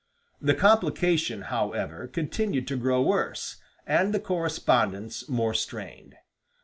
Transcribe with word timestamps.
The 0.41 0.55
complication, 0.55 1.43
however, 1.43 2.07
continued 2.07 2.67
to 2.69 2.75
grow 2.75 3.03
worse, 3.03 3.57
and 3.85 4.11
the 4.15 4.19
correspondence 4.19 5.29
more 5.29 5.53
strained. 5.53 6.15